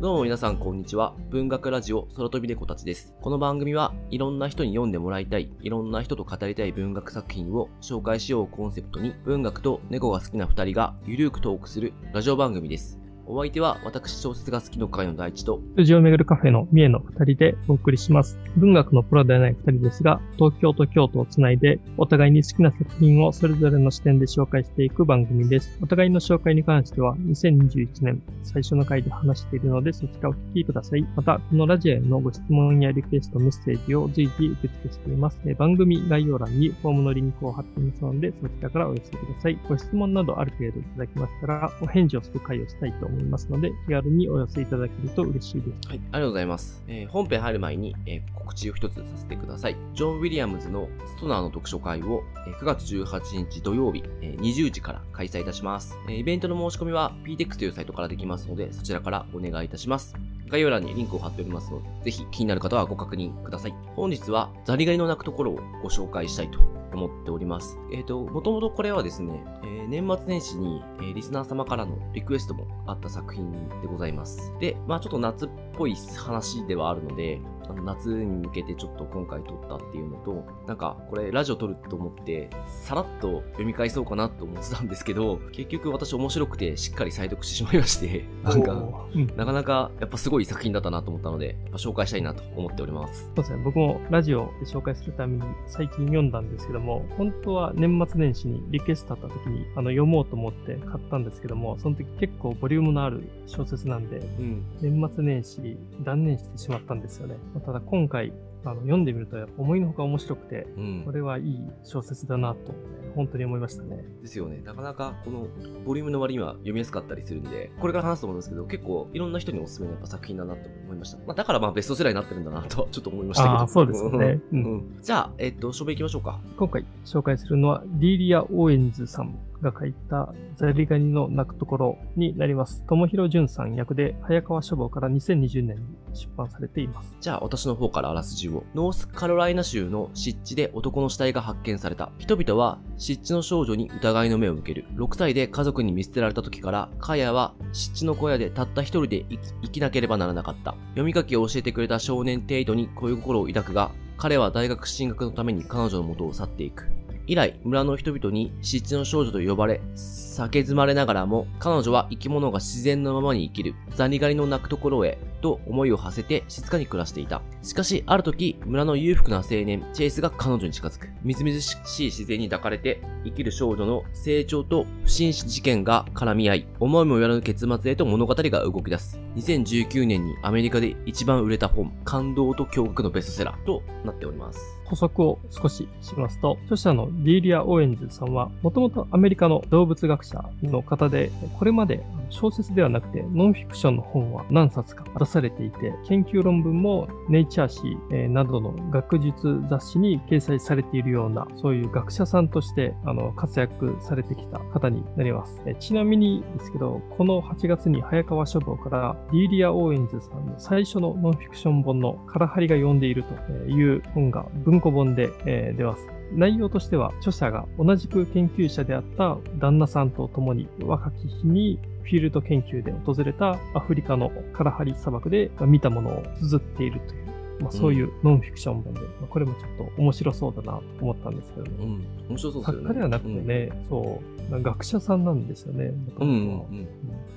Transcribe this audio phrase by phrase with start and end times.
[0.00, 1.14] どうも皆さんこんにちは。
[1.28, 3.14] 文学ラジオ空飛び猫たちです。
[3.20, 12.99] この番組はいろんな人に読んでもらいたい、いろんな人と語りたい文学作品を紹介しようコンセプトに文学と猫が好きな二人がゆるーくトークするラジオ番組です。
[13.32, 18.36] お相手は私小説が好きの会の大地と、数字をめぐるカフェの三重の二人でお送りします。
[18.56, 25.78] 文学のプロではない二人ですが、東京と京都をつないで、お互いに好きな作品をそれぞれの視点で紹介していく番組です。
[25.80, 31.06] お互いの紹介に関しては、2021年最初の回で話しているので、そちらをお聞きください。
[31.14, 35.38] また、このラジオへのご質問やリクエスト、メッセージを随時受け付けしています。
[35.56, 39.56] 番組概要欄にフォームのリンクを貼っていますので、そちらからお寄せください。
[39.68, 43.19] ご質問などある程度いただきましたら、お返事をする回をしたいと思います
[43.50, 45.88] ので、気軽にお寄せいただけると嬉しいです。
[45.88, 46.82] はい、ありがとうございます。
[46.86, 49.76] えー本編入る前に、えー告知を一つさせてください。
[49.94, 55.96] ジョン・ウィリアムズのストナーの読書会を、えー9月18日土曜日、えー20時から開催いたします。
[56.08, 60.14] えーイベントの申し込みは PTEX というサイトからできますので、そちらからお願いいたします。
[60.48, 63.74] 概要欄にリンクを貼っておりますので、ぜひ気になる方はご確認ください。
[63.94, 66.58] 本日はザリガニの鳴くところをご紹介したいと
[66.92, 67.78] 思っております。
[67.92, 74.54] えっ、と、もともとこれはですね、えー年末年始に、えーリスナー様からのリクエストもあった作品でございます。
[74.60, 82.50] で、まあちょっと夏っぽい話ではあるので、あの夏に向けてちょっと今回撮ったっていうのと、なんかこれラジオ撮ると思って、
[82.84, 88.72] さらっと読み返そうかなと思ってたんですけど、結局私面白くてしっかり再読してしまいまして、 なんか、
[89.14, 93.24] うんなかなかやっぱすごい作品だったなと思ったので、紹介したいなと思っております。
[93.26, 93.62] そうですね。
[93.64, 104.62] 僕もラジオで紹介するために最近読んだんですけども、本当は年末年始にリクエストあった時にあの読もうと思って買ったんですけども、その時結構ボリュームのある小説なんで、うん。
[104.80, 107.36] 年末年始断念してしまったんですよね。
[107.60, 108.32] まあただ今回
[108.64, 111.12] あの読んでみると思いのほか面白くて、うんこ。
[111.12, 112.74] れはいい小説だなと
[113.14, 114.04] 本当に思いましたね。
[114.20, 114.60] ですよね。
[114.64, 115.46] なかなかこの
[115.84, 121.18] ボリュームの割には読みやすかったりするんで、これから話すと思うんですけど、結構いろんな人におすすめのやっぱ作品だなと思いました。
[121.26, 123.54] まあ、だからまあベストセラーになってるんだなとは ちょっと思いましたけど。
[123.54, 124.40] ああ、そうですよね。
[124.52, 126.38] ううんんうんじゃあ、えっと、書名行きましょうか。
[126.58, 132.84] 今回紹介するのはディーリア・オーエンズさんが書いたザリガニの鳴くところになります。
[132.88, 135.82] 友廣純さん訳で早川書房から2020年に
[136.14, 137.16] 出版されています。
[137.20, 138.64] じゃあ、私の方からあらすじを。
[138.74, 142.10] ノースカロライナ州の湿地で男の死体が発見された。
[142.18, 144.84] 人々は湿地の少女に疑いの目を向ける。
[144.94, 150.74] 6歳で家族に見捨てられた時から、カヤは湿地の小屋でたった一人で生き生きなければならなかった。
[150.90, 156.84] 読み書きを教えてくれた少年テイトに恋心を抱くが、彼は大学進学のために彼女の元を去っていく。
[157.30, 167.40] 以来、村の人々に湿地の少女と呼ばれ、酒詰まれながらも、彼女は生き物が自然のままに生きる、ザリガニの鳴くところへ、と思いを馳せて静かに暮らしていた。
[167.62, 171.08] しかし、ある時、村の裕福な青年、チェイスが彼女に近づく。
[171.22, 179.20] みずみずしい自然に抱かれて、生きる少女の成長と不審死事件が絡み合い、思いもよらぬ結末へと物語が動き出す。
[179.36, 184.60] 2019年にアメリカで一番売れた本、感動と驚愕のベストセラーとなっております。
[184.86, 205.60] 補足を少ししますと、著者のディーリア・オーエンズさんは、もともとアメリカの動物学者の方で、これまで小説ではなくてノンフィクションの本は何冊か出されていて、研究論文もネイチャー誌えーなどの学術雑誌に掲載されているような、そういう学者さんとしてあの活躍されてきた方になります。
[205.78, 215.30] ちなみにですけど、この8月に早川書房からディーリア・オーエンズさんの最初のノンフィクション本のカラハリが呼んでいるという本が文庫本で、
[215.76, 216.06] 出ます。
[216.32, 227.29] 内容としては、著者が同じく研究者であった旦那さんと共に若き日にフィールド研究で訪れたアフリカのカラハリ砂漠で見たものを綴っているという、
[227.60, 231.72] まあ、そういうノンフィクション本で、まあこれもちょっと面白そうだなと思ったんですけどね。
[231.80, 232.06] うん。
[232.28, 232.82] 面白そうですよね。
[232.82, 235.92] 作家ではなくてね、そう、学者さんなんですよね。
[236.18, 236.28] うん。
[236.28, 236.34] うんう
[236.76, 236.88] ん。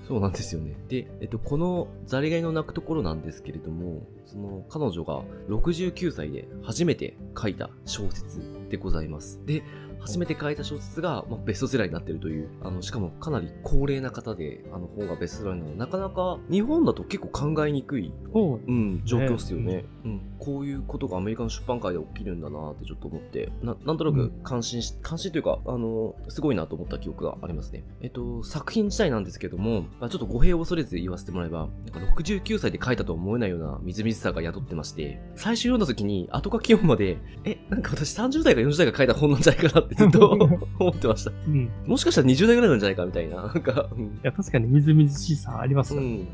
[0.07, 0.75] そうなんですよね。
[0.89, 8.41] で、えっと、このザリガニの鳴くところなんですけれども、その彼女が69歳で初めて書いた小説
[8.73, 9.39] でございます。
[9.45, 9.63] で、
[9.99, 19.85] 初めて書いた小説が、まあ、ベストセラーになってるという、あの、しかもかなり高齢な方で、あの、本がベストセラーになるのは、なかなか日本だと結構考えにくい、そううん、状況っすよね。
[20.03, 20.21] うん。
[20.39, 27.85] こういうことがアメリカの出版界で起きるんだなってちょっと思って、な、なんとなく感心し、感心というか、あの、すごいなと思った記憶がありますね。
[28.01, 40.29] えっと、作品自体なんですけども、まあ、ちょっと語弊を恐れず言わせてもらえば、なんか69歳で書いたとは思えないようなみずみずしさが宿ってまして、最初読んだ時に後書き読むまで、え、なんか私30代か40代が書いた本なんじゃないかなってずっと
[40.79, 41.31] 思ってました。
[41.47, 41.63] うん。
[41.63, 46.07] いもしかしたら20代ぐらいなんじゃないかみたいな、なんか、うんや、確かにみずみずしさありますよね。
[46.07, 46.27] うん、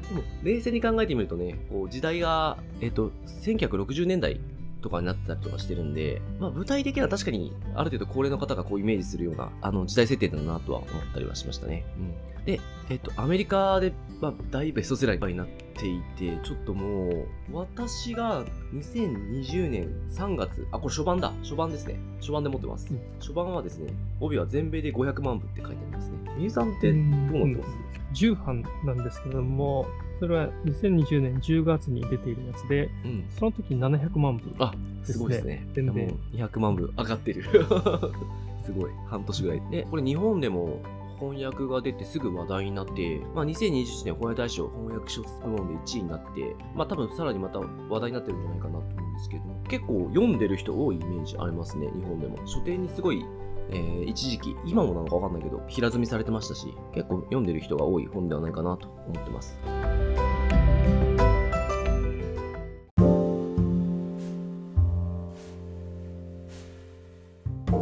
[0.43, 3.11] 冷静に考えてみるとね、こう時代が、えっと、
[3.43, 4.39] 1960年代
[4.81, 11.85] とかになってたりとかしてるんで、まあ、舞台的には確かにある程度高齢の方がこうイメージするようなあの時代設定だなとは思ったりはしましたね。
[11.97, 12.59] うん、で、
[12.89, 18.43] えっと、アメリカで、まあ、大ベストセラーになってていて、ちょっともう、私が
[18.73, 21.31] 2020年3月、あ、これ初版だ。
[21.41, 21.99] 初版ですね。
[22.19, 22.87] 初版で持ってます。
[22.91, 26.17] うん初版はですね、帯は全米で500万部って書いてありますね。
[26.37, 29.85] みゆさんってどうなってます、10版なんですけども、
[30.19, 33.25] それは2020年10月に出ているやつで、うん。
[33.37, 34.53] その時700万部。
[34.59, 34.73] あ、
[35.03, 35.67] すごいですね。
[35.73, 37.43] 全米もう200万部上がってる。
[38.63, 38.91] すごい。
[39.07, 39.61] 半年ぐらい。
[39.71, 40.81] で、これ日本でも
[41.19, 52.37] 翻訳が出てすぐ話題になって、まあ、2021年翻訳大賞翻訳小説部門で1位になって、まあ多分さらにまた話題になってるんじゃないかなと思うんですけど、結構読んでる人多いイメージありますね、日本でも。
[52.45, 53.25] 書店にすごい
[53.71, 59.59] えー一時期、今もなのかわかんないけど、平積みされてましたし、結構読んでる人が多い本ではないかなと思ってます。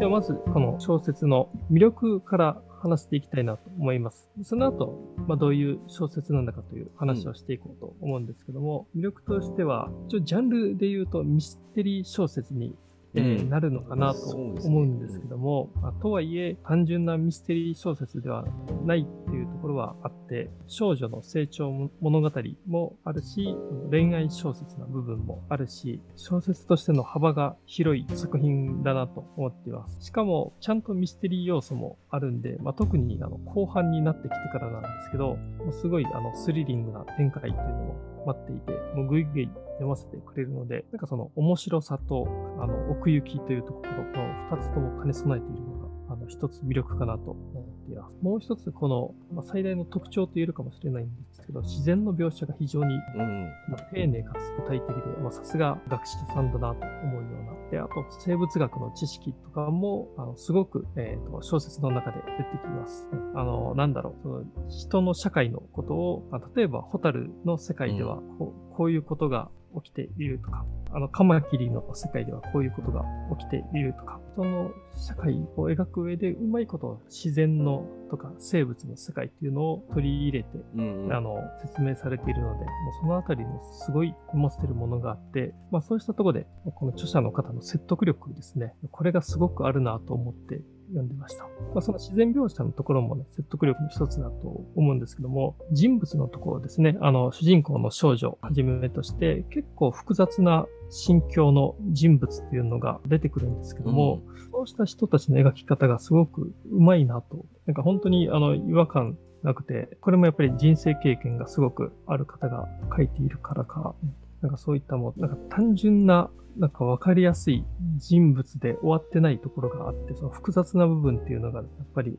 [0.07, 4.29] はまず、この小説の魅力から話していきたいなと思います。
[4.41, 12.73] その後、まあ、どういう小説なんだかという話をしていこうと思うんですけども、魅力としては、一応ジャンルで言うとミステリー小説に
[13.17, 18.45] えーうんなるのかなと思うんですけども、まあとはいえ単純なミステリー小説では
[18.85, 21.71] ないっていうところはあって、少女の成長
[22.01, 22.31] 物語
[22.67, 23.55] もあるし、
[23.89, 30.05] 恋愛小説な部分もあるし、小説としての幅が広い作品だなと思っています。
[30.05, 35.37] しかも、ちゃんとミステリー要素もあるんで、まあ、特にあの後半になってきてからなんですけど、
[35.71, 42.27] すごいあのスリリングな展開っていうのも待っていて、もうぐいぐい読ませてくれるので、なんかその面白さと、
[42.59, 48.13] あの、奥行きというところ、この二つとも兼ね備えているのが、あの、一つ魅力かなと思っています。
[48.21, 53.43] もう一つ、この、まあ、最大の特徴と言えるかもしれないんですけど、自然の描写が非常にうん。
[53.69, 57.36] まあ丁寧かつ具体的で、まあさすが学者さんだなと思うような。
[57.71, 63.07] で、あと生物学の知識とかも、あのすごく、えーと小説の中で出てきます。
[63.35, 69.49] あの、なんだろう、その人の社会のことを、まあ例えば、ホタルの世界ではこう、こういうことが
[69.81, 73.03] 起きているとか、あの、カマキリの世界ではこういうことが
[73.37, 81.13] 起きているとか、人の社会を描く上でうまいこと自然のとか生物の世界っていうのを取り入れてうん、うん。
[81.13, 82.67] あの、説明されているので、もう
[83.01, 91.43] そのあたりのすごい持ってるものがあって、まあそうしたところで、この著者の方の説得力ですね、これがすごくあるなと思って読んでました。
[91.43, 107.45] まあその自然描写のところもね、説得力の一つだと思うんですけども、人物のところですね、あの、主人公の少女をはじめとして、結構複雑な心境の人物っていうのが出てくるんですけども、そうした人たちの描き方がすごくうまいなと。
[107.65, 113.95] なんか本当にあの違和感なくて、これもやっぱり人生経験がすごくある方が書いているからか、
[114.41, 117.63] なんかそういったもう、なんか単純な、なんかわかりやすい
[117.97, 122.17] 人物で終わってないところがあって、その複雑な部分っていうのがやっぱり、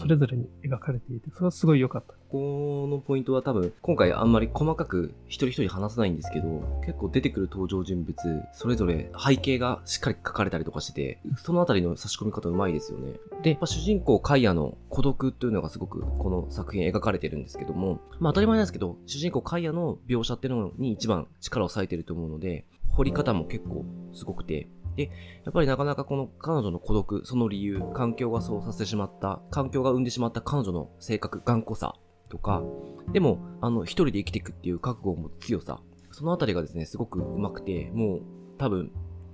[0.00, 2.12] それぞれに描かれていて、それはすごい良かった。
[2.12, 8.14] ここのポイントは多分、今回あんまり細かく一人一人話さないんですけど、結構出てくる登場人物、
[8.52, 13.14] それぞれ背景がしっかり書かれたりとかしてて、そのあたりの差し込み方うまいですよね。
[13.42, 22.66] で、まあ、主人公カイアの孤独というのがすごくこの作品描かれてるんですけども、まあ当たり前なんですけど、主人公カイアの描写っていうのに一番力を割いてると思うので、
[22.98, 25.04] 掘り方も結構すごくて、で、
[25.44, 31.94] やっぱりなかなかこの彼女の孤独、その理由、環境がそうさせてしまった、環境が生んでしまった彼女の性格、頑固さ
[32.28, 32.64] とか、
[33.12, 38.22] でも、あの、一人で生きていくっていう覚悟を持つ強さ、そのあたりがですね、すごく上手くて、もう、
[38.58, 38.90] 多分、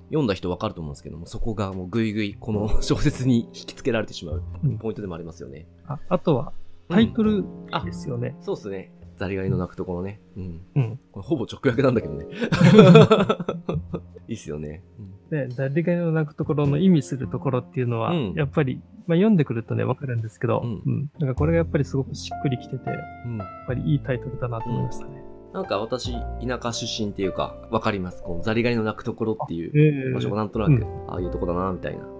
[0.08, 5.66] 読んだ人わかると思うんですけども、そこがもうぐいぐいこの小説に 引き付けられてしまううんポイントでもありますよね。
[5.86, 6.52] ああとは、
[6.90, 8.36] タイトルあですよね。
[8.42, 8.92] そうっすね。
[9.16, 10.20] ザリガニの鳴くところね。
[10.36, 10.60] うん。
[10.74, 11.00] うん。
[11.12, 12.26] これほぼ直訳なんだけどね。
[14.28, 14.82] いいっすよね。
[14.98, 21.10] うんで、ザリガニの鳴くところの意味するところっていうのは、うんやっぱり、まあ、読んでくるとね、わかるんですけど、うんうん。
[21.18, 23.38] なんかこれがやっぱりすごくしっくりきてて、やうん。
[23.40, 25.22] っぱりいいタイトルだなと思いましたね。
[25.54, 26.12] なんか私、
[26.46, 28.22] 田舎出身っていうか、わかります？
[28.22, 32.04] このザリガニの鳴くところっていうええ場所がなんとなく、ああいうとこだな、みたいな。
[32.04, 32.10] う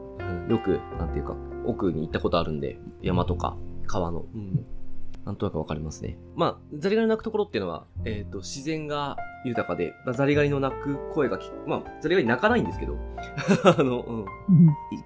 [0.49, 1.37] んよく、なんていうか、
[1.67, 4.25] 奥に行ったことあるんで、山とか川の。
[4.35, 4.65] うん
[5.25, 6.19] なんとなくわかりますね。
[6.37, 12.97] まあ、ザリガニの鳴くところっていうのは、えっ、と、自然が豊かで、まあザリガニの鳴く声がまあ、ザリガニ鳴かないんですけど、
[13.65, 14.19] あの、うん。
[14.21, 14.27] うん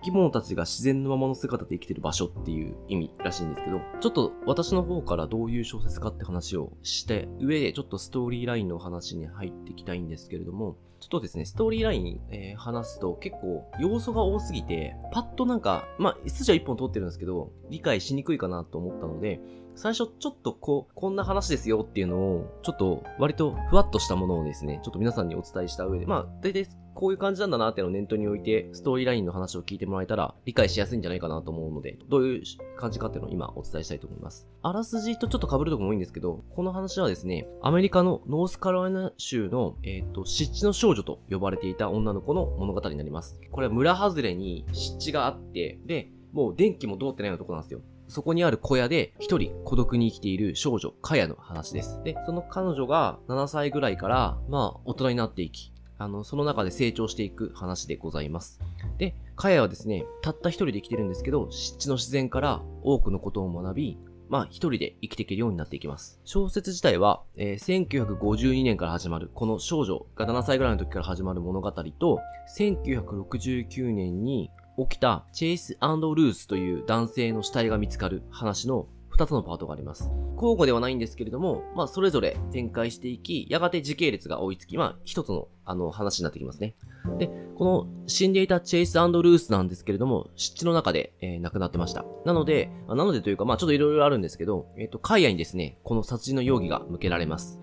[0.01, 19.41] 生き物たちが自然のままの姿で生きてる場所っていう意味らしいんですけど、ちょっと私の方からどういう小説かって話をして、上でちょっとストーリーラインの話に入っていきたいんですけれども、ちょっとですね、ストーリーライン、えー話すと結構要素が多すぎて、パッとなんか、まあ、筋は一本通ってるんですけど、理解しにくいかなと思ったので、
[19.79, 32.43] 最初ちょっとこう、こんな話ですよっていうのを、ちょっと割とふわっとしたものをですね、ちょっと皆さんにお伝えした上で、まあ、大体こういう感じなんだなっていうのを念頭に置いて、ストーリーラインの話を聞いてもらえたら、理解しやすいんじゃないかなと思うので、どういう
[32.77, 34.49] 感じかっていうのを今お伝えしたいと思います。
[34.63, 43.39] あらすじとちょっと被るとこも多いんですけど、この話はですね、アメリカのノースカロライナ州の、えっ、と、湿地の少女と呼ばれていた女の子の物語になります。
[43.53, 47.81] これは村外れに湿地があって、で、もう電気も通ってないようなとこなんですよ。
[48.09, 52.03] そこにある小屋で一人孤独に生きている少女、カヤの話です。
[52.03, 58.61] で、その彼女が7歳ぐらいから、まあ、大人になっていき、あの、その中で成長していく話でございます。
[58.99, 63.99] で、カヤはですね、たった一人で生きてるんですけど、湿地の自然から多くのことを学び、
[64.29, 66.21] まあ一人で生きていけるようになっていきます。
[66.25, 72.21] 小説自体は、えー1952年から始まる、この少女が7歳ぐらいの時から始まる物語と、
[72.57, 78.87] 1969年に起きたチェイスルースという男性の死体が見つかる話の
[79.19, 80.11] 2つのパートがあります。
[80.37, 86.77] 交互ではないんですけれども、まあそれぞれ展開していき、やがて時系列が追いつき、まあ一つのあの話になってきますね。
[87.19, 92.05] で、この死んでいたチェイスルースなんですけれども、湿地の中で、えー亡くなってました。
[92.25, 97.61] なので、なのでというか、まあちょっといろいろあるんですけど、えっ、と、カイヤにですね、この殺人の容疑が向けられます。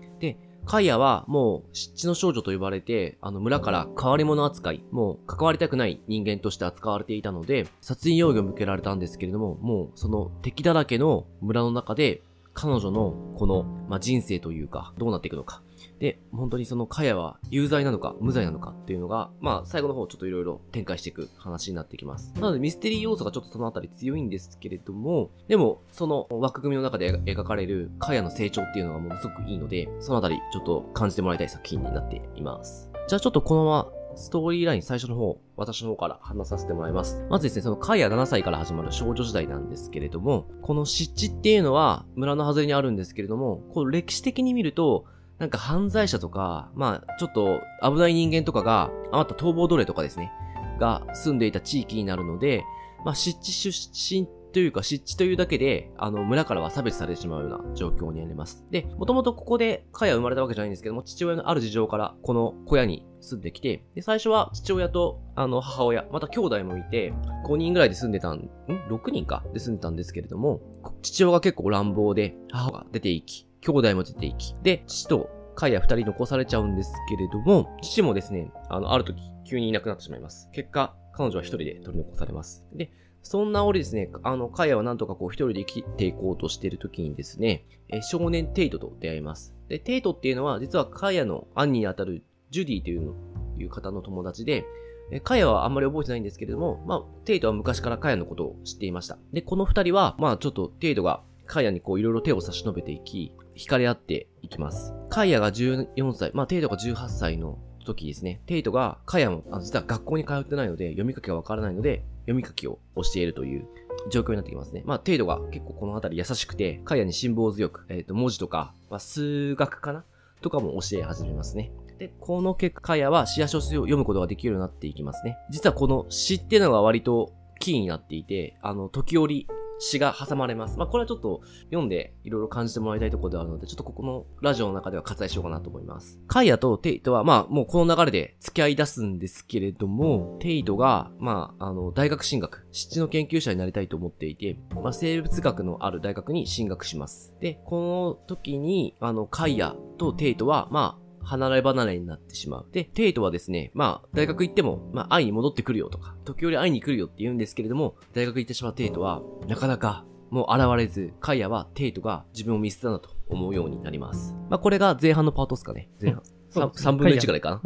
[0.66, 12.20] カイアはもう湿地の少女と呼ばれて、あの村から変わり者扱い、もう関わりたくない人間として扱われていたので、殺人容疑を向けられたんですけれども、もうその敵だらけの村の中で、
[12.52, 15.62] 彼女のこの、まあ、人生というか、どうなっていくのか。
[15.98, 22.32] で、本当にそのカヤは有罪なのか無罪なのかっていうのが、まあ最後の方ちょっといろいろ展開していく話になってきます。
[22.36, 32.90] なのでミステリー要素がちょっとそのあたり強いんですけれども、でもその枠組みの中で描かれるカヤの成長っていうのがものすごくいいので、そのあたりちょっと感じてもらいたい作品になっています。
[33.08, 37.22] じゃあちょっとこのままストーリーライン最初の方、私の方から話させてもらいます。
[37.28, 45.04] まずですね、そのカイア7歳から始まる少女時代なんですけれども、この湿地っていうのは村の外れにあるんですけれども、こう歴史的に見ると、
[45.38, 50.32] なんか犯罪者とか、まあちょっと危ない人間とかが、あまた逃亡奴隷とかですね、
[50.80, 52.64] が住んでいた地域になるので、
[53.04, 58.64] まあ湿地出身というか湿地というだけで、あの村からは差別されてしまうような状況にあります。
[58.70, 67.12] で、もともとここでカヤ生まれたわけじゃないんですけども、父親のある事情からこの小屋に住んできて、で、最初は父親とあの母親、また兄弟もいて、
[67.46, 68.48] 5人ぐらいで住んでたん、ん
[68.90, 69.44] ?6 人か？
[69.52, 70.62] で住んでたんですけれども、
[71.02, 80.48] 父親が結構乱暴で、母が出ていき、兄弟も出ていき、で、父とカイヤ二人残されちゃうんですけれども、父もですね、あの、ある時、急にいなくなってしまいます。
[80.52, 82.64] 結果、彼女は一人で取り残されます。
[82.72, 82.92] で、
[83.22, 89.52] そんな折ですね、あの、カイヤはなんとかこう一人で生きていこうとしている時にですね、え少年テイトと出会います。
[89.68, 93.14] で、テイトっていうのは、実はカイヤの兄にあたるジュディというの、
[93.58, 94.64] いう方の友達で、
[95.10, 99.18] えカヤはあんまり覚えてないんですけれども、まあ、テイトは昔からカヤのことを知っていました。
[99.32, 104.92] で、この二人は、まあ、ちょっとテイトがカヤにこういろいろ手を差し伸べていき、惹かれ合っていきます。
[105.08, 108.40] カヤが14歳、まあ、テイトが18歳の時ですね。
[108.46, 113.66] テイトが、カヤも、あの実は学校に通ってないので、読み書きがわからないので、読み書きを教えるという
[114.10, 114.82] 状況になってきますね。
[114.84, 120.04] まあ、テイトが結構この辺り優しくて、カヤに辛抱強く、えっ、と、文字とか、まあ、数学かな？
[120.42, 121.72] とかも教え始めますね。
[121.98, 125.38] で、この結果、カヤは詩や小説を読むことができるようになっていきますね。
[125.50, 130.78] 実はこの詩っていうのが割とキーになっていて、あの、時折詩が挟まれます。
[130.78, 136.20] まあ、これはちょっと読んでいろいろ感じてもらいたいところではあるので、ちょっとここのラジオの中では割愛しようかなと思います。
[136.26, 147.34] カイヤとテイトは、まあ、もうこの流れで付き合い出すんですけれども、テイトが、まあ、あの、大学進学、湿地の研究者になりたいと思っていて、まあ、生物学のある大学に進学します。
[147.40, 152.66] で、この時に、あの、カイヤとテイトは、まあ、離れ離れになってしまう。
[152.72, 164.34] で、テイトはですね、まあ、大学行っても、まあ、会いに戻ってくるよとか、時折会いに来るよって言うんですけれども、大学行ってしまうテイトは、なかなか、もう現れず、カイヤはテイトが自分を見捨てたんだと思うようになります。
[164.48, 165.90] まあ、これが前半のパートですかね。
[166.00, 166.22] 前半。
[166.48, 167.60] そうですね3分の1ぐらいかな。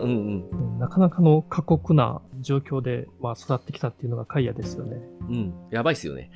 [0.00, 0.78] うんうん。
[0.78, 4.96] なかなかの過酷な状況で、まあ、育ってきたっていうのがカイヤですよね。
[5.28, 5.54] うん。
[5.70, 6.30] やばいっすよね。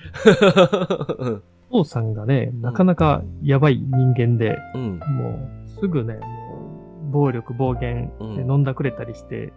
[1.19, 4.99] うんお父さんがね、なかなかやばい人間で、うん。
[4.99, 6.48] もうすぐね、もう
[7.09, 9.53] 暴力、暴言、うんね飲んだくれたりして、ね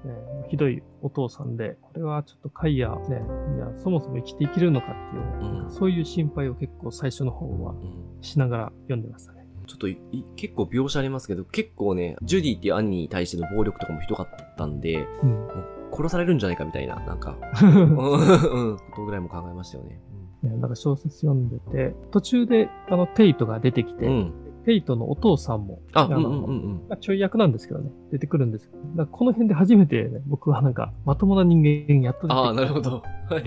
[0.50, 3.22] ひどいお父さんで、これはちょっとカイヤ、ね、
[3.56, 9.42] いや、そもそも生きていけるのかっていうね、うんそういう心配を結構最初の方はうんしながら読んでましたね。
[9.68, 9.88] ちょっと
[10.36, 14.28] 結構描写ありますけど、結構ね、ジュディっていう兄に対しての暴力とかもひどかっ
[14.58, 15.48] たんで、うん。
[15.94, 20.02] 殺されるんじゃないかみたいな、なんか、 うん、うんことぐらいも考えましたよね。
[20.44, 24.34] ね、なんか小説読んでて、途中であのテイトが出てきて、うん。
[24.66, 26.74] テイトのお父さんも、あ、うんのうんうんうん。
[26.90, 33.04] まあ、ちょい役なんですけどね、出てくるんですけど、この辺で初めて、ね、僕はなんか、まともな人間やっと出てきたああ、なるほど。
[33.30, 33.44] はい。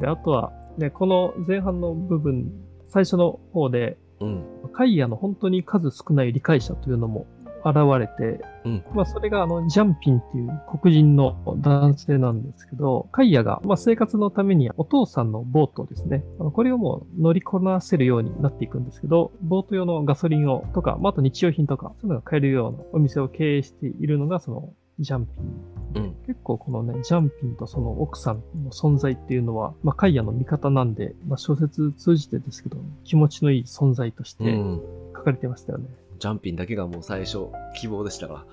[0.00, 2.52] で、あとは、ね、この前半の部分、
[2.88, 4.44] 最初の方で、うん。
[4.72, 7.26] カイヤの本当に数少ない理解者というのも
[7.64, 10.50] 現れて、うんまあそれがあの、ジャンピンっていう
[10.80, 26.14] 黒人の男性なんですけど、カイヤが、まあ生活のためにお父さんのボートですね、あのこれをもう乗りこなせるようになっていくんですけど、ボート用のガソリンをとか、まああと日用品とか、そういうのが買えるようなお店を経営しているのがその、ジャンピンうん。
[26.26, 34.80] 結構このね、ジャンピンとその奥さんの存在っていうのは、まあ、カイヤの味方なんで、まあ、小説通じてですけど、気持ちのいい存在としてうん。
[35.14, 35.88] 書かれてましたよね。
[36.18, 37.46] ジャンピンだけがもう最初、
[37.78, 38.46] 希望でしたか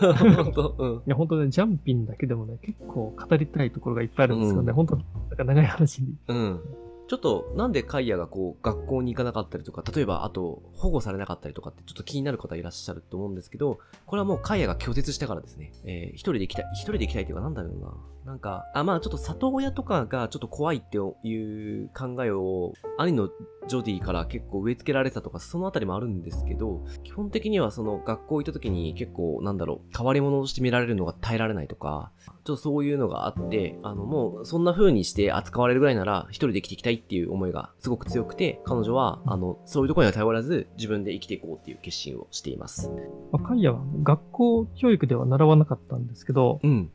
[0.00, 0.14] ら。
[0.44, 0.96] 本当うん。
[0.98, 4.68] いや、本当ね、ジャンピンだけでもね、結構語りたいところがいっぱいあるんですよね。
[4.68, 5.04] うん本当なん
[5.36, 6.14] か長い話に。
[6.28, 6.60] うん。
[7.08, 15.72] ちょっと、なんでカイヤがこう、学校に行かなかったりとか、例えば、あと、保護されなかったりとかって、ちょっと気になる方いらっしゃると思うんですけど、これはもうカイヤが拒絶したからですね。
[15.84, 17.94] えー一人で行きたい、一人で行きたいっていうか、なんだろうな。
[18.24, 23.28] なんか、あ、まあちょっと里親とかがちょっと怖いっていう考えを、兄の
[23.66, 32.12] ジョディから結構植え付けられたとか、そのあたりもあるんですけど、基本的にはその学校行った時に結構、なんだろう、変わり者として見られるのが耐えられないとか、
[32.44, 42.88] ちょっとそういうのがあって、あの、もうそんな風にして扱われるぐらいなら、一人で生きていきたいっていう思いがすごく強くて、彼女は、あの、そういうところには頼らず、自分で生きていこうっていう決心をしています。
[43.32, 46.90] まあ、カイヤは学校教育では習わなかったんですけど、うん。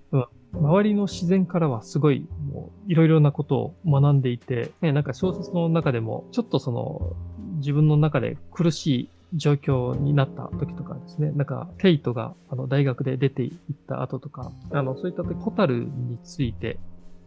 [0.62, 7.16] 周りの自然からはすごい、もう、いろいろなことを学んでいて、ね、なんか小説の中でも、ちょっとその、
[7.58, 16.80] 自分の中で苦しい状況になった時とかですね、なんか、テイトが、あの、大学で出て行った後とか、あの、そういった時、ホタルについて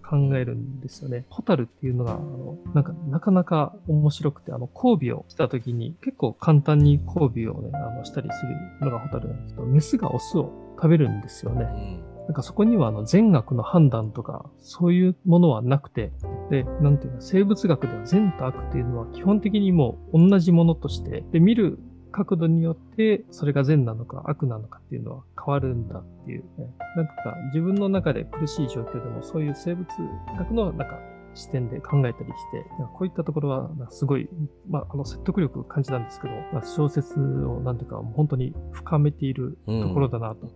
[0.03, 1.25] 考えるんですよね。
[1.29, 11.65] ホタルっていうのが、あの、なんか、なかなか面白くて、あの、交尾をした時に、結構簡単に交尾をね、あの、したりするのがホタルなんですけど、メスがオスを食べるんですよね。
[11.65, 12.20] うん。
[12.31, 16.13] なんかそこにはあの善悪の判断とか、そういうものはなくて、
[16.49, 21.81] で、なんていうの、生物学では善と悪っていうのは基本的にもう同じものとして、で、見る
[22.13, 27.15] 角度によって、それが善なのか悪なのかっていうのは変わるんだっていう、ね、なんか
[27.47, 29.89] 自分の中で苦しい状況でもそういう生物
[30.39, 31.01] 学のなんか
[31.35, 34.29] 視点で考えたりして、こういったところはすごい、
[34.69, 40.49] まあ、あの説得力を感じたんですけど、まあ、小説をなんていうか本当に深めているところだなと。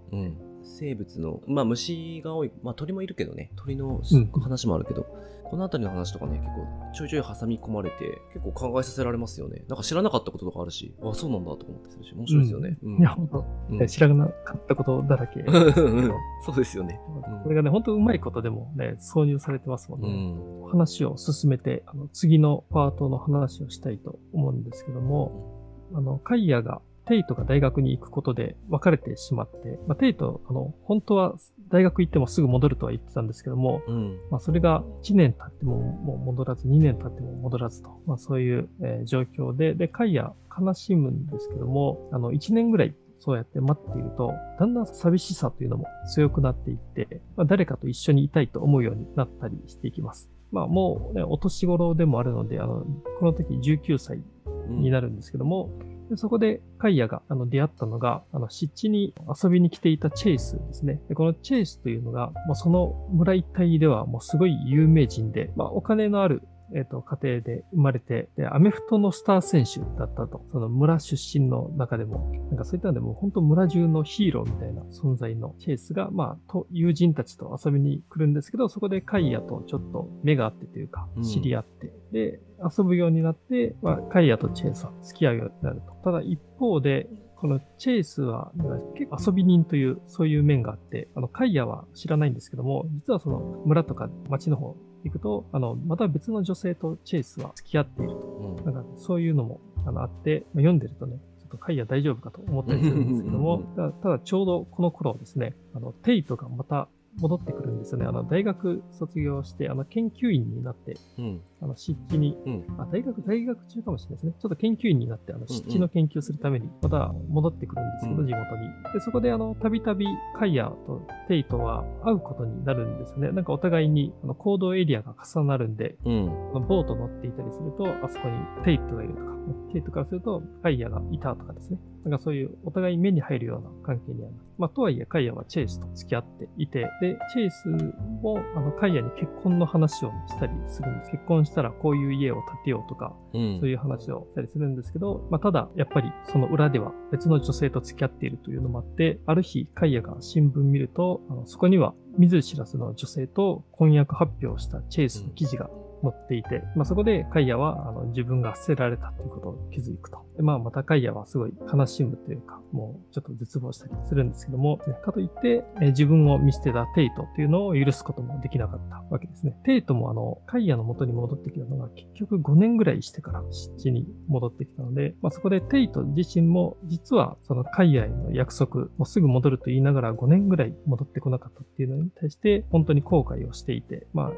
[0.65, 0.77] うん。
[0.79, 5.07] 生物の、まあ虫が多い、まあ鳥もいるけどね、鳥のうん話もあるけど、
[5.45, 7.97] このあたりの話とかね、結構ちょいちょい挟み込まれて、
[8.33, 9.65] 結構考えさせられますよね。
[9.69, 12.79] なんか知らなかったこととかあるし、あ、そうなんだと思ってするし、面白いですよね。
[12.83, 15.41] うんいや、本当、うん知らなかったことだらけ。
[15.47, 16.13] うんうん
[16.45, 16.99] そうですよね。
[17.45, 20.67] これがね、本当うまいことでもね、挿入されてますもんうね。
[20.67, 20.69] ん。
[20.71, 25.61] 話を進めて、あの次のパートの話をしたいと思うんですけども、
[25.95, 31.35] あの、カイヤが、テイトが大学に行くことで別れてしまって、まあ、テイト、あの、本当は
[31.69, 34.19] 大学行ってもすぐ戻るとは言ってたんですけども、うん。
[34.31, 50.31] まあ、それが1年経ってももう戻らず、2年経っても戻らずと、まあ、そういう、えー状況で、で、カイヤ悲しむんですけども、あの、1年ぐらいそうやって待っていると、だんだん寂しさというのも強くなっていって、まあ、誰かと一緒にいたいと思うようになったりしていきます。
[50.53, 52.85] まあ、もうね、お年頃でもあるので、あの、
[53.19, 54.23] この時19歳
[54.69, 55.71] になるんですけども、
[56.11, 61.01] でそこでカイヤがあの出会ったのが、あの湿地に遊びに来ていたチェイスですね。
[61.09, 66.43] でこのチェイスというのが、もうその村一帯ではもうすごい有名人で、まあ、お金のある
[66.75, 70.45] えっ、と、家庭で生まれて、で、アメフトのスター選手だったと。
[70.53, 85.93] その村出身の中でも、なんかそういったのでもう本当村中のヒーローみたいな存在のチェイスが、まあ、と、友人たちと遊びに来るんですけど、そこでカイヤとちょっと目が合ってというかうん、知り合って、で、遊ぶようになって、まあ、カイヤとチェイスは付き合うようになると。
[86.03, 88.53] ただ一方で、このチェイスは
[88.97, 98.17] 結構遊び人という、そういう面があって、あの、カイヤは知らないんですけども、実はその村とか町の方行くと、あの、また別の女性とチェイスは付き合っていると。
[98.19, 106.89] うんなんかそういうのもあのあって、まあ読んでるとね、ちょっとカイヤ大丈夫かと思ったりするんですけども、ただただちょうどこの頃ですね、あの、テイトがまた
[107.19, 108.07] 戻ってくるんですよね。
[108.07, 111.41] あの、大学卒業して、あの、研究員になって、うん。
[111.61, 112.65] あの、湿地に、うん。
[112.79, 114.33] あ、大学、大学中かもしれないですね。
[114.41, 118.69] ちょっと研究員になって、あの、湿地の研究するために、また戻ってくるんですけど、うん地元に。
[118.93, 120.07] で、そこで、あの、たびたび、
[120.39, 123.31] カイヤとテイトは会うことになるんですよね。
[123.33, 126.27] なんかお互いに、あの、行動エリアが重なるんで、うん。
[126.67, 129.34] ボート乗っていたりすると、あそこにテイトがいるとか、
[129.73, 131.79] テイトからするとカイヤがいたとかですね。
[132.05, 134.55] なんかそういうお互い目に入るような関係にあります。
[134.59, 141.11] まあ、とはいえカイヤはチェイスと付き合っていて、で、チェイスもあのカイヤに結婚の話をしたりするんです。
[141.13, 143.59] 結婚したらこういう家を建てようとか、うん。
[143.59, 155.71] そういう話をしたりするんですけど、まあ、ただ、やっぱりその裏では別の女性と付き合っているというのもあって、ある日、カイヤが新聞見ると、あのそこには見ず知らずの女性と婚約発表したチェイスの記事が
[156.05, 160.25] 乗っていて、まあ、そこでカイヤはあの自分が捨てられたということを気づくと。
[160.37, 169.57] でまあ、またカイヤはすごい悲しむというか、もうちょっと絶望したりするんですけども、かといって、え自分を見捨てたテイトっていうのを許すこともできなかったわけですね。
[169.65, 184.33] テイトもあの、カイヤの元に戻ってきたのが結局5年ぐらいしてから湿地に戻ってきたので、まあ、そこでテイト自身も実はそのカイヤへの約束、もうすぐ戻ると言いながら5年ぐらい戻ってこなかったっていうのに対して本当に後悔をしていて、まあ、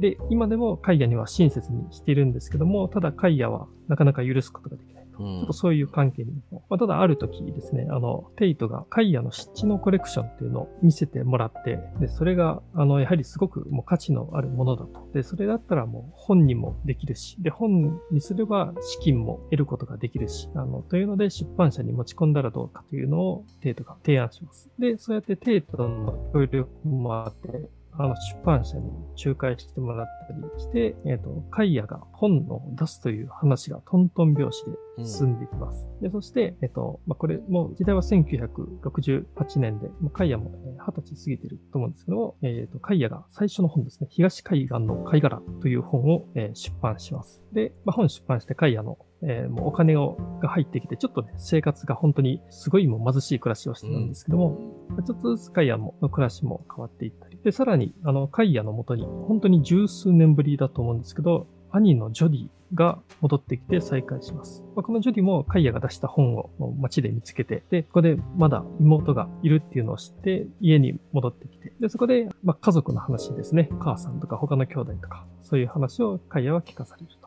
[0.00, 5.06] で、今でもカイヤには親切にしているんですけども、ただカイヤはなかなか許すことができない。
[5.16, 6.32] ちょっとそういう関係に。
[6.50, 15.08] まあ、ただある時ですね、あの、テイトがカイヤの湿地のコレクションっていうのを見せてもらって、で、それが、あの、やはりすごくもう価値のあるものだと。
[15.14, 24.70] で、それだったらもう本にもできるし、で、本にすれば資金も得ることができるし、あの、というので出版社に持ち込んだらどうかというのをテイトが提案します。
[24.78, 28.90] で、そうやってテイトの協力もあって、あの、出版社に
[29.24, 34.64] 仲介してもらったりして、えっ、ー、と、カイヤが本を出すという話がトントン拍子
[34.98, 35.88] で進んでいきます。
[35.96, 47.42] うん、で、そして、えっ、ー、と、まあ、これ、もう時代は1968年で、もうカイヤも20歳過ぎてると思うんですけども、えっ、ー、と、カイヤが最初の本ですね、東海岸の貝殻という本を、え出版します。
[47.52, 54.58] で、まあ、本出版してカイヤのえー、もうお金をが入ってきて、ちょっとね、生活が本当にすごいもう貧しい暮らしをしてたんですけども、
[54.96, 64.64] うん、ちょっとずつカイヤの暮らしも変わっていったり、で、さらに、あの、カイヤのもとに、本当に十数年ぶりだと思うんですけど、兄のジョディが戻ってきて再会します。
[64.74, 73.68] まあ、このジョディもカイヤが出した本を街で見つけて、で、ここでまだ妹がいるっていうのを知って家に戻ってきて、で、そこで、まあ、家族の話ですね。
[73.78, 77.25] 母さんとか他の兄弟とか、そういう話をカイヤは聞かされると。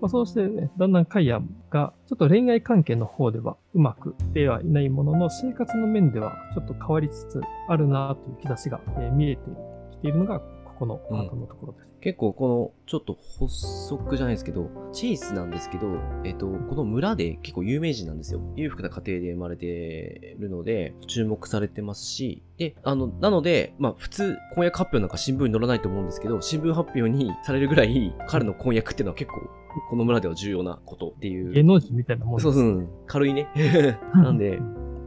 [0.00, 9.42] まあ、そうして、ね、だんだんカイヤが、ちょっと恋愛関係の方ではうまくではいないものの、生活の面ではちょっと変わりつつあるなという兆しが、え見えて
[9.92, 10.46] きているのが、こ
[10.80, 11.91] このパートのところです。
[12.02, 18.40] うん、結構この、ちょっと補足じゃないですけど、チェイスなんですけど、えっ、と、この村で結構有名人なんですよ。
[18.56, 29.40] 裕福な家庭で生まれてるので、注目されてますし、で、あの、なので、まあ普通、婚約発表なんか新聞に載らないと思うんですけど、新聞発表にされるぐらい、彼の婚約っていうのは結構
[29.88, 31.52] この村では重要なことっていう。
[31.52, 33.48] 芸能人みたいなもんですそうそう、軽いね。
[34.14, 34.60] なんで、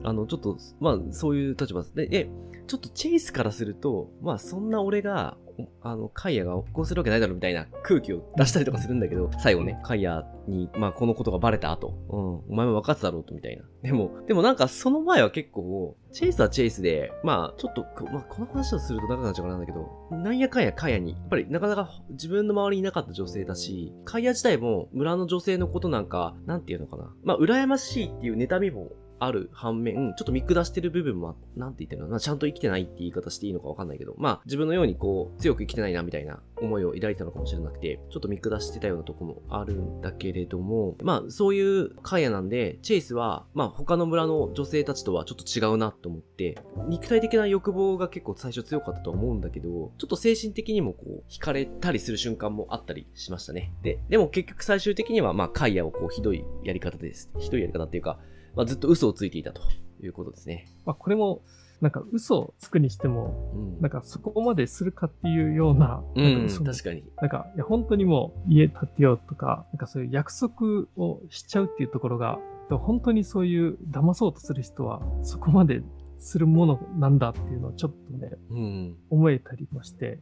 [0.04, 1.96] あの、ちょっと、まあ、そういう立場です。
[1.96, 2.30] で、え、
[2.68, 5.38] ちょっとチェイスからすると、まあ、そんな俺が、
[5.82, 13.64] あの、カイヤがこうするわけないだろみたいな空気を出したりとかするんだけど、最後ね、カイヤに、まあ、このことがバレた後、うん、お前も分かってたろうと、みたいな。
[13.84, 27.14] でも、でもなんかその前は結構、チェイスはチェイスで、まあ、ちょっと、まあ、この話をすると長くなっちゃうからなんだけど、なんやかんやカイヤに、やっぱりなかなか自分の周りにいなかった女性だし、カイヤ自体も村の女性のことなんか、なんていうのかな。
[27.24, 53.74] まあ、羨ましいっていう妬みもある反面、ちょっと見下してる部分も、なんて言ってるのかな、ちゃんと生きてないって言い方していいのかわかんないけど、まあ自分のようにこう、強く生きてないなみたいな思いを抱いたのかもしれなくて、ちょっと見下してたようなとこもあるんだけれども、まあそういうカイヤなんで、チェイスは、まあ他の村の女性たちとはちょっと違うなと思って、肉体的な欲望が結構最初強かったと思うんだけど、ちょっと精神的にもこう、惹かれたりする瞬間もあったりしましたね。
[53.82, 57.32] で、でも結局最終的には、まあカイヤをこう、ひどいやり方です。
[57.40, 58.20] ひどいやり方っていうか、
[58.56, 59.62] まあ、ずっと嘘をついていたと
[60.02, 60.68] いうことですね。
[60.86, 61.42] まあ、これも、
[61.82, 67.04] なんか嘘をつくにしても、うん、なんかそこまでするかっていうような、うん、確かに。
[67.18, 72.40] なんか、いや本当にもう家建てようとか、なんかそういう約束をしちゃうっていうところが、
[72.70, 75.84] 本当にそういう騙そうとする人は、そこまで
[76.18, 80.20] するものなんだっていうのをちょっとね、うん、思えたりもして、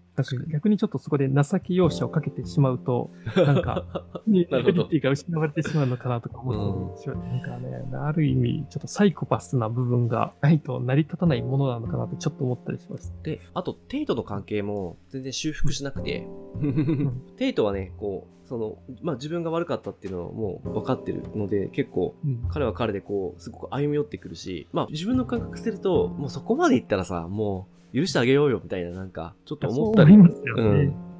[0.51, 3.85] 逆にちょっとそこで情け容赦をかけてしまうと、 なんか、
[4.27, 7.17] リティが失われてしまうのかなとか思ってしまう。
[7.17, 13.13] なんかね、ある意味、ちょっとサイコパスな部分がないと成り立たないものなのかなってちょっと思ったりします。
[13.23, 16.27] で、あと、テイトの関係も全然修復しなくて、
[17.37, 22.13] テイトはね、こう、その、まあ、自分が悪かったっていうのはもう分かってるので、結構、
[22.51, 30.13] 彼は彼でこう、すごく歩み寄ってくるし、まあ、自分の感覚すると、もうそこまでいったらさ、もう、許してあげようよ、みたいな、なんか、ちょっと思ったり。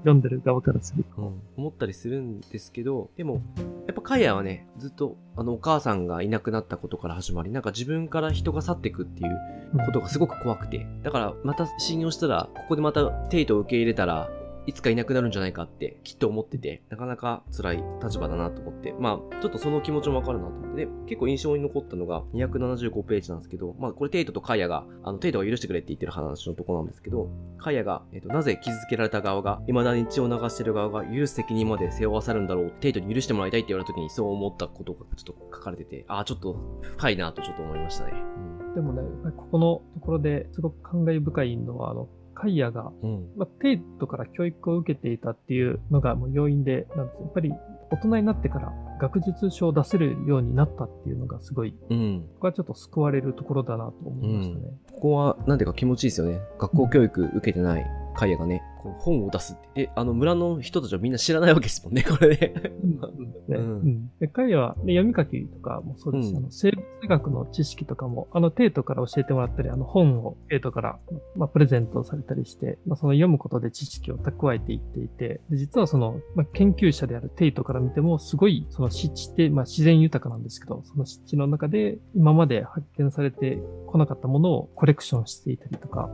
[0.04, 3.42] 読んでる側からすると、うん、思ったりするんですけど、でも、
[3.88, 14.30] やっぱカイアはね、ずっと、あの、お母さんがいなくなったことから始まり、なんか自分から人が去っていくっていうことがすごく怖くて、だから、また信用したら、ここでまたテイトを受け入れたら、
[14.66, 38.14] いつかいなくなるんじゃないかってきっと思ってて、なかなか辛い立場だなと思って、まあ、ちょっとその気持ちもわかるなと思って、で、結構印象に残ったのが275ページなんですけど、まあ、これテイトとカイヤが、あの、テイトが許してくれって言ってる話のとこなんですけど、カイヤが、えっ、と、なぜ傷つけられた側が、未だに血を流してる側が許す責任まで背負わさるんだろう、テイトに許してもらいたいって言われた時にそう思ったことがちょっと書かれてて、ああ、ちょっと深いなとちょっと思いましたね。
[38.14, 39.02] うん、でもね、
[39.36, 43.28] ここのところですごく感慨深いのは、あの、カイヤが、うん。
[43.38, 47.54] まあ、テイトから教育を受けていたっていうのがもう要因で、なんですやっぱり
[47.92, 52.26] 大人になってから学術書を出せるようになったっていうのがすごい、うん。
[52.36, 54.66] ここはちょっと救われるところだなと思いましたね。
[54.94, 56.40] ここは、なんていうか気持ちいいですよね。
[56.60, 59.86] 学校教育受けてないカイヤがね、こう本を出すって。
[59.86, 62.38] で、あの村の人たちはみんな知らないわけですもんね、 これね。
[62.38, 62.72] ね
[63.48, 71.00] うんうんでカイヤは、ね、読み書きとかもそうですし、うんあの生物学の知識とかも、あの、テイトから教えてもらったり、あの本をテイトから、
[71.36, 86.10] まあ、プレゼントされたりして、まあ、その読むことで知識を蓄えていっていて、で実はその、まあ、研究者であるテイトから見ても、すごい、その湿地って、まあ、自然豊かなんですけど、その湿地の中で、今まで発見されてこなかったものをコレクションしていたりとか、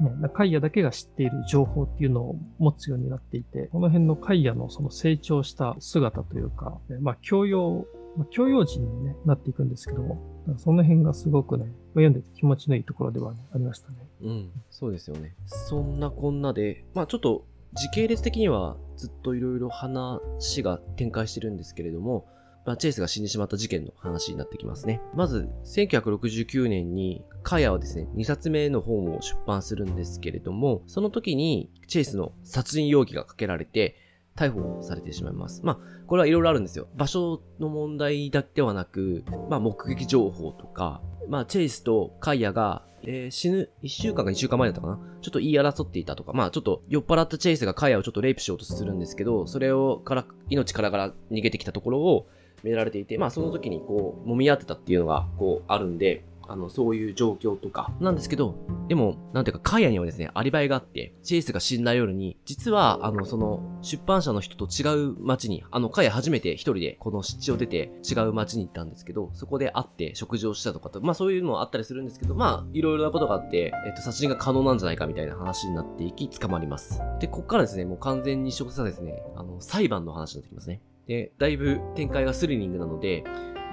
[0.00, 0.22] うん。
[0.22, 7.86] ね、カイヤだけが知っている情報っていうのを持つようになっていて、この辺のカイヤのその成長した姿というか、まあ教養、
[8.30, 10.20] 教養人に、ね、なっていくんですけども、
[10.56, 13.96] その辺がすごくね、読んでて気持ちのいいところでは、ね、ありましたね。
[14.22, 14.50] うん。
[14.70, 15.34] そうですよね。
[15.46, 17.44] そんなこんなで、まあちょっと
[17.74, 22.26] 時系列的にはずっといろいろ話が展開してるんですけれども、
[22.66, 25.00] まあ、チェイスが死んでしまった事件の話になってきますね。
[25.14, 33.96] まず、1969年に、カヤはですね、2冊目の本を出版するんですけれども、その時に、チェイスの殺人容疑がかけられて、
[34.36, 35.62] 逮捕されてしまいます。
[35.64, 36.86] まあ、これはいろいろあるんですよ。
[36.94, 44.98] 場所の問題だけではなく、まあ、目撃情報とか、まあ、チェイスとカイヤが、えー死ぬ1週間か2週間前だったかな？
[45.22, 52.28] ちょっと言い争っていたとか、まあ、ちょっと酔っ払ったチェイスがカイヤをちょっとレイプしようとするんですけど、それをから、命からがら逃げてきたところを
[52.62, 58.56] 見られていて、まあ、その時にこう、揉み合ってたっていうのが、こう、あるんで、あの、そういう状況とか、なんですけど、
[58.88, 77.02] でも、なんていうか、カイヤにはですね、アリバイがあって、チェイスが死んだ夜に、実は、あの、その、出版社の人と違う街に、あの、カイヤ初めて一人で、この湿地を出て、違う街に行ったんですけど、そこで会って食事をしたとかと、まあそういうのはあったりするんですけど、まあ、いろいろなことがあって、えっと、殺人が可能なんじゃないかみたいな話になっていき、捕まります。
[77.20, 80.80] で、こっからですね、もう完全に小説はですね、あの、裁判の話になってきますね。
[81.08, 83.24] で、だいぶ展開がスリリングなので、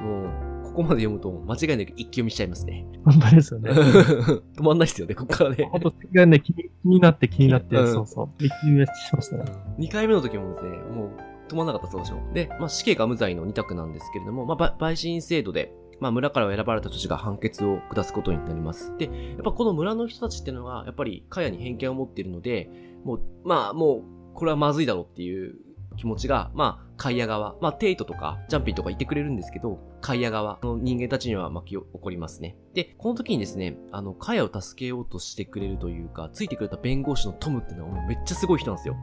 [0.01, 2.85] もう、ここまで読むと間違いなく一気読みしちゃいますね。
[3.03, 3.71] 本当ですよね。
[4.57, 5.67] 止まんないですよね、こっからね。
[5.71, 8.29] 本当、それがね、気に気になって気になって、うんそうそう。
[8.43, 9.43] 一気にしましたね。
[9.79, 11.09] 2回目の時もですね、もう
[11.49, 12.33] 止まんなかったそうでしょ。
[12.33, 18.93] で、まあ死刑か無罪の2択なんですけれども、まあば陪審制度で、まあ村から選ばれた都市が判決を下すことになります。
[18.97, 22.69] で、やっぱこの村の人たちっていうのは、やっぱりカヤに偏見を持っているので、
[23.03, 24.01] もう、まあもう、
[24.33, 25.55] これはまずいだろうっていう
[25.95, 32.55] 気持ちが、まあ、カイヤ側、まあ、テイトとか、ジャンピーとか言ってくれるんですけど、カイヤ側の人間たちには巻き起こりますね。
[32.73, 38.95] で、この時にですね、あの、カヤを助けようとしてくれるというか、ついてくれた弁護士のトムっていうのはもうめっちゃすごい人なんですよ。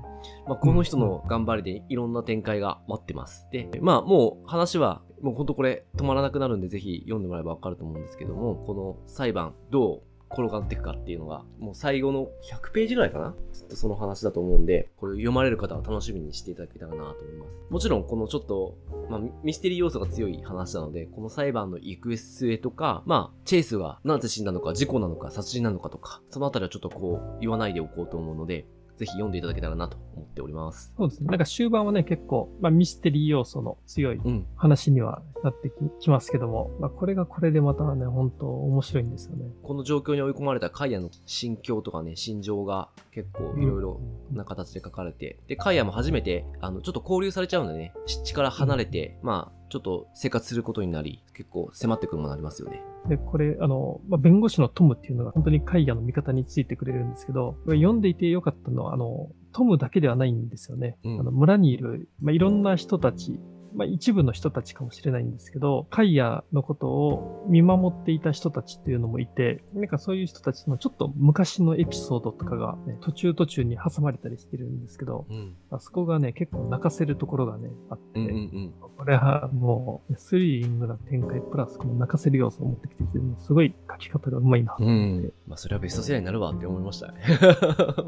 [0.46, 3.48] まあ、この人の頑張りでいろんな展開が待ってます。
[3.50, 13.34] で、まあ、もう話は、もうほんとこれ止まらなくなるんで、ぜひ読んでもらえばわかると思うんですけども、この裁判、どう転がっていくかっていうのが、もう最後の100ページぐらいかな？
[13.52, 17.72] ずっとその話だと思うんで、これを読まれる方は楽しみにしていただけたらなと思います。
[17.72, 18.76] もちろん、このちょっと、
[19.08, 28.66] まあ、ミステリー要素が強い話なので、この裁判の行く末とか、まあ、チェイスはなぜ死んだのか、事故なのか、殺人なのかとか、そのあたりはちょっとこう、言わないでおこうと思うので、
[29.02, 30.92] ぜひ読んでいただけたらなと思っております。
[30.96, 31.26] そうですね。
[31.26, 34.46] なんか終盤はね、結構、まあミステリー要素の強いうん。
[34.54, 39.44] 話にはなってききますけども、まあこれがこれでまたね、本当面白いんですよね。
[39.64, 44.00] この状況に追い込まれたカイヤの心境とかね、心情が結構いろいろ
[44.32, 52.82] な形で書かれて、で、カイヤも初めて、あの、ちょっと交流されちゃうんでね、湿地から離れて、まあ、ちょっと生活することになり、結構迫ってくるものありますよね。
[53.08, 60.98] で、これ、あの、まあ、弁護士のトムっていうのが本当にカイヤの味方についてくれるんですけど、読んでいてよかったのは、あの、トムだけではないんですよね。
[61.04, 63.40] うんあの村にいる、まあ、いろんな人たち、
[63.74, 75.56] まあ、一部の人たちかもしれないんですけど、カイヤのことを見守っていた人たちっていうのもいて、なんかそういう人たちのちょっと昔のエピソードとかが、ね、途中途中に挟まれたりしてるんですけど、うん。
[75.70, 78.72] あそこがね、結構泣かせるところがね、あって、うんうんうん。
[78.96, 83.08] これはもう、スリリングな展開プラスこの泣かせる要素を持ってきてて、
[83.40, 84.76] すごい書き方がうまいな。
[84.78, 85.32] うん。
[85.46, 87.20] まあ、それはベストセラーになるわって思いましたね。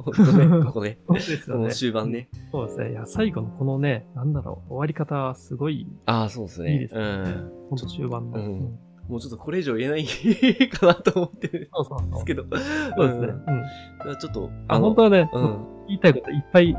[0.04, 0.98] 本当ね、ここね。
[1.08, 2.28] そうですこの終盤ね。
[2.52, 2.90] そうですね。
[2.92, 6.72] いや、最後のこのね、なんだろう、終わり方はすごい、ああ、そうですね。
[6.74, 7.52] いいですねうん。
[7.70, 8.38] ほんと終盤の。
[8.38, 10.06] うんうんもうちょっとこれ以上言えない
[10.70, 12.10] かなと思ってるん。
[12.10, 12.44] ですけど。
[12.44, 12.48] そ
[13.04, 13.26] うですね。
[13.26, 13.30] ん
[14.08, 14.16] うん。
[14.18, 15.66] ちょっと、あ、本当はね、うん。
[15.88, 16.74] 言いたいこといっぱい。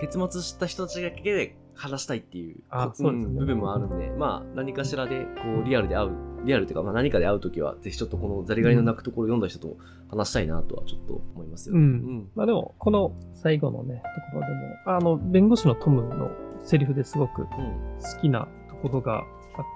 [0.00, 2.56] 結末した人たちだけで話したいっていう
[2.92, 6.10] そうですねん部分もあるんで、まあ何かしらでこうリアルで会う、
[6.44, 9.78] リアルっていうかまあ何かで会うときはぜひちょっとこのザリガニの鳴くところを読んだ人と
[10.10, 11.80] 話したいなとはちょっと思いますよね。
[11.80, 16.30] うんまあでも、この最後のね、ところでも、あの、弁護士のトムの
[16.62, 17.46] セリフですごくうん。
[17.46, 19.24] 好きなところがあっ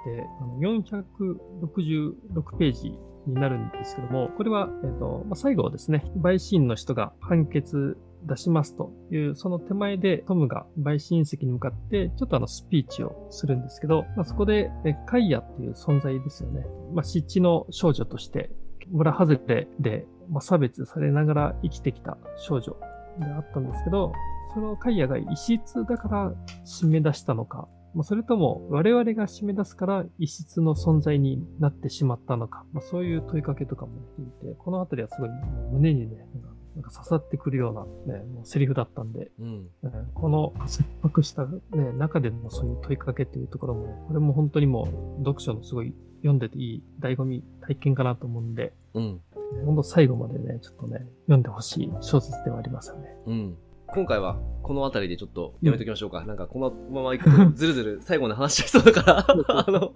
[0.04, 14.70] て、あの466ページになるんですけども、これは、えっ、と、まあ、最後はですね、陪審員の人が判決出しますという、その手前でトムが陪審席に向かって、ちょっとあのスピーチをするんですけど、まあ、そこで、
[15.06, 16.64] カイヤっていう存在ですよね。
[16.94, 18.50] まあ、湿地の少女として、
[18.90, 20.06] 村外れで、
[20.40, 22.76] 差別されながら生きてきた少女
[23.18, 24.12] であったんですけど、
[24.54, 26.32] そのカイヤが異質だから
[26.64, 35.30] 締め出したのか、まあ、それとも我々が締め出すから異質の存在になってしまったのか、まあ、そういう問いかけとかも聞いて、このあたりはすごい
[35.72, 36.26] 胸にね、
[36.74, 39.68] なんか刺さってくるような、ね、もうセリフだったんで、うん、
[40.14, 41.60] この切迫した、ね、
[41.96, 49.20] 中でのそういう問いかけっていうところも、これも本当にもう読書のすごい読んでていい醍醐味、体験かなと思うんで、うん、
[49.64, 53.08] 本当最後までね、ちょっとね、読んでほしい小説ではありますよね。
[53.26, 53.56] うん。
[53.88, 56.18] 今回はこの辺りでちょっとやめときましょうか。
[56.20, 59.26] うん、なんかこのまま行くとずるずる最後の話しちゃいそうだから。
[59.48, 59.92] あの、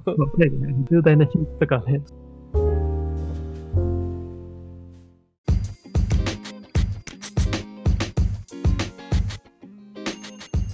[0.90, 2.02] 重大な秘密とかね、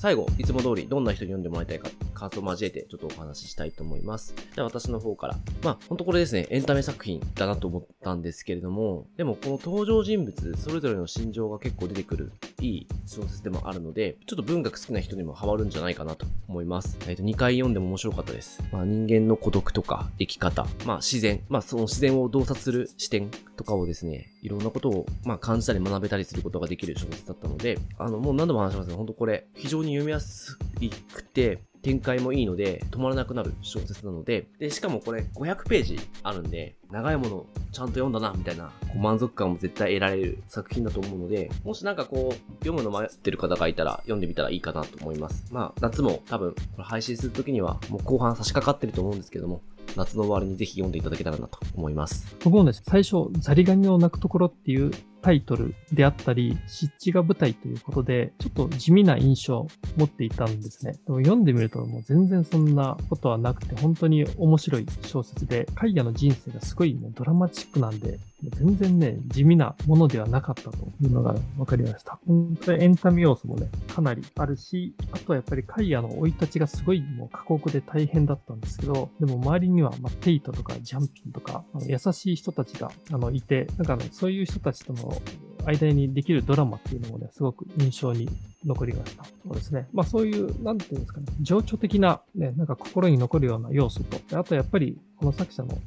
[0.04, 4.34] 最後、いつも通りどんな人に読んでもらいたいか、感想を交えてちょっとお話ししたいと思います。
[4.54, 5.36] じゃあ私の方から。
[5.62, 16.98] まあ、ほんとこれですね、エンタメ作品だなと思ったんですけれども、でもこの登場人物、それぞれの心情が結構出てくるいい小説でもあるので、ちょっと文学好きな人にもハマるんじゃないかなと思います。
[17.08, 18.62] えっ、ー、と、2回読んでも面白かったです。
[18.72, 30.58] まあ、人間の孤独とか生き方、まあ、自然、まあ、その自然を洞察する視点とかをですね、いろんなことを、まあ、感じたり学べたりすることができる小説だったので、あの、もう何度も話しますが、本当これ、非常に読みやす
[31.12, 45.44] くて、展開もいいので、止まらなくなる小説なので、で、しかもこれ500ページあるんで、長いものちゃんと読んだな、みたいな、こう満足感も絶対得られる作品だと思うので、もしなんかこう、読むの迷ってる方がいたら、読んでみたらいいかなと思います。
[45.52, 49.60] まあ、夏も多分、これ配信するときには、もう後半差し掛かってると思うんですけども、
[49.94, 52.34] 夏の終わりにぜひ読んでいただけたらなと思います。
[52.44, 54.90] 僕もね、最初、ザリガニを鳴くところっていう
[55.24, 60.92] タイトルであったり、湿地が舞台ということで、ちょっと地味な印象を持っていたんですね。
[61.06, 72.18] でも読んでみるともう全然そんなことはなくて、本当に面白い小説で、カイヤの人生がすごいもうドラマチックなんで、全然ね、地味なものではなかったというのが分かりました。
[72.26, 85.13] 本当にエンタメ要素もね、かなりあるし、あとはやっぱりカイヤの生い立ちがすごいもう過酷で大変だったんですけど、でも周りには、まあ、テイトとかジャンピンとか、あの優しい人たちがあのいて、なんかね、そういう人たちとの
[85.66, 88.28] 間にできるドラマっていうのもね、すごく印象に
[88.64, 89.24] 残りました。
[89.24, 89.88] そうですね。
[89.92, 95.78] まあそういう、なんていうんですかね、情緒的な、ね、なんか心に残るような要素と、あとやっぱりこの作者の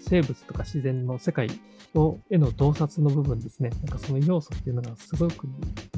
[0.00, 1.48] 生物とか自然の世界
[1.94, 3.70] をへの洞察の部分ですね。
[3.70, 5.46] なんかその要素っていうのがすごく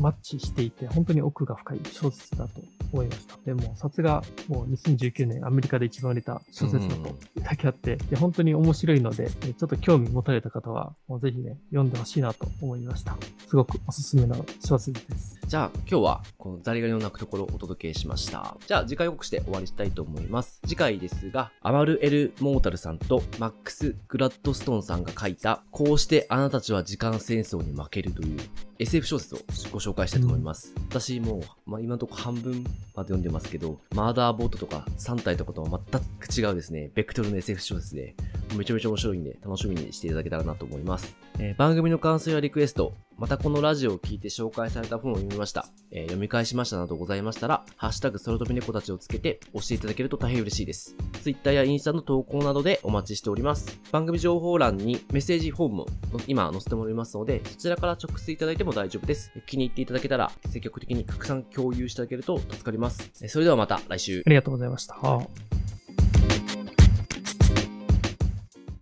[0.00, 2.60] マッチしていて、本当に奥が深い小説だと
[2.92, 3.36] 思いました。
[3.44, 13.16] でも、さすがもう2019年アメリカで一番売れた小説だとだけあって、で本当に面白いので、ちょっと興味持たれた方は、もうぜひね、読んでほしいなと思いました。
[13.46, 15.34] すごくおすすめの小説です。
[15.46, 18.56] じゃあ今日はこのザリガニの鳴くところをお届けしました。
[18.66, 20.60] じゃあ次回予告して終わりしたいと思います。
[20.66, 28.38] 次回ですが、アマル・エル・モータルさんとマックス・グラッドストーンさんが書いた、こうしてあなたたちは時間戦争に負けるという
[28.78, 29.38] SF 小説を
[29.72, 30.74] ご紹介したいと思います。
[30.76, 32.62] うん、私もう、まあ、今のところ半分
[32.94, 38.14] まで読んでますけど、マーダーボートとか3体とかとは全く違うですね、ベクトルの SF 小説で、
[38.56, 41.16] めちゃめちゃ面白いんで、楽しみにしていただけたらなと思います。
[41.38, 50.96] えー、番組の感想やリクエスト、またこのラジオを聞いて紹介された本を読みました、えー、読み返しましたなどございましたら、ハッシュタグソロトビ猫たちをつけて押していただけると大変嬉しいです。
[51.22, 53.80] Twitter やインスタの投稿などでお待ちしております。
[53.92, 55.86] 番組情報欄にメッセージフォームも
[56.26, 59.30] 今載せてもらいますので、そちらから直接いただいても大丈夫です。
[59.46, 63.10] 気に入っていただけたら、積極的に拡散共有していただけると助かります。
[63.28, 64.22] それではまた来週。
[64.26, 64.96] ありがとうございました。